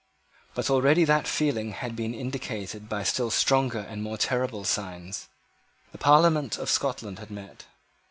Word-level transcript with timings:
But 0.55 0.71
already 0.71 1.03
that 1.03 1.27
feeling 1.27 1.73
had 1.73 1.95
been 1.95 2.15
indicated 2.15 2.89
by 2.89 3.03
still 3.03 3.29
stronger 3.29 3.77
and 3.81 4.01
more 4.01 4.17
terrible 4.17 4.63
signs. 4.63 5.27
The 5.91 5.99
Parliament 5.99 6.57
of 6.57 6.71
Scotland 6.71 7.19
had 7.19 7.29
met. 7.29 7.67